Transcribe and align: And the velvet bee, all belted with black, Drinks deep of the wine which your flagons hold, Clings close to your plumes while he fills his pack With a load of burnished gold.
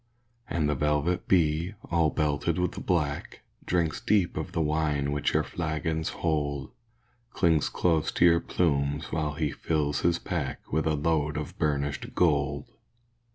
And 0.49 0.67
the 0.67 0.73
velvet 0.73 1.27
bee, 1.27 1.75
all 1.91 2.09
belted 2.09 2.57
with 2.57 2.87
black, 2.87 3.41
Drinks 3.67 4.01
deep 4.01 4.35
of 4.35 4.51
the 4.51 4.59
wine 4.59 5.11
which 5.11 5.35
your 5.35 5.43
flagons 5.43 6.09
hold, 6.09 6.71
Clings 7.33 7.69
close 7.69 8.11
to 8.13 8.25
your 8.25 8.39
plumes 8.39 9.11
while 9.11 9.35
he 9.35 9.51
fills 9.51 9.99
his 9.99 10.17
pack 10.17 10.73
With 10.73 10.87
a 10.87 10.95
load 10.95 11.37
of 11.37 11.55
burnished 11.59 12.15
gold. 12.15 12.71